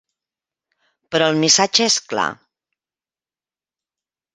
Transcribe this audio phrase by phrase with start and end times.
[1.11, 2.27] Però el missatge és clar.